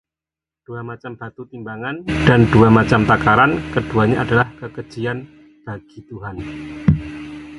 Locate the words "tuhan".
6.09-6.35